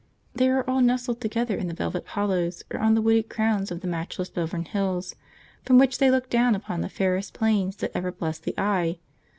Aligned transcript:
They 0.33 0.49
are 0.49 0.67
all 0.67 0.81
nestled 0.81 1.21
together 1.21 1.55
in 1.55 1.67
the 1.67 1.75
velvet 1.75 2.07
hollows 2.07 2.63
or 2.73 2.79
on 2.79 2.95
the 2.95 3.03
wooded 3.03 3.29
crowns 3.29 3.69
of 3.69 3.81
the 3.81 3.87
matchless 3.87 4.31
Belvern 4.31 4.65
Hills, 4.65 5.13
from 5.63 5.77
which 5.77 5.99
they 5.99 6.09
look 6.09 6.27
down 6.27 6.55
upon 6.55 6.81
the 6.81 6.89
fairest 6.89 7.35
plains 7.35 7.75
that 7.75 7.91
ever 7.93 8.11
blessed 8.11 8.45
the 8.45 8.55
eye. 8.57 8.97